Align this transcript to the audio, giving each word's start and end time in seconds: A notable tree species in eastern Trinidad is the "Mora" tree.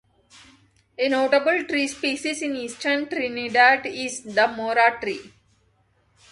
A 0.97 1.09
notable 1.09 1.63
tree 1.65 1.87
species 1.87 2.41
in 2.41 2.55
eastern 2.55 3.07
Trinidad 3.07 3.85
is 3.85 4.23
the 4.23 4.47
"Mora" 4.47 4.99
tree. 4.99 5.31